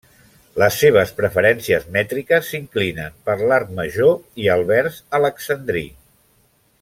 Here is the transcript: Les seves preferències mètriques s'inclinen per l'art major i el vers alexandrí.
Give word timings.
Les 0.61 0.77
seves 0.83 1.11
preferències 1.19 1.85
mètriques 1.99 2.49
s'inclinen 2.53 3.13
per 3.29 3.35
l'art 3.51 3.77
major 3.81 4.13
i 4.47 4.53
el 4.57 4.65
vers 4.75 5.01
alexandrí. 5.23 5.89